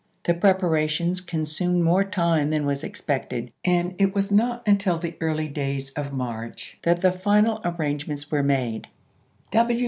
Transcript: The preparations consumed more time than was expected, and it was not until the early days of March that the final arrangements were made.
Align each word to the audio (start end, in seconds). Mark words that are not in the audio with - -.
The 0.23 0.33
preparations 0.33 1.21
consumed 1.21 1.83
more 1.83 2.03
time 2.03 2.49
than 2.49 2.65
was 2.65 2.83
expected, 2.83 3.51
and 3.63 3.93
it 3.99 4.15
was 4.15 4.31
not 4.31 4.63
until 4.67 4.97
the 4.97 5.15
early 5.21 5.47
days 5.47 5.91
of 5.91 6.11
March 6.11 6.79
that 6.81 7.01
the 7.01 7.11
final 7.11 7.61
arrangements 7.63 8.31
were 8.31 8.41
made. 8.41 8.87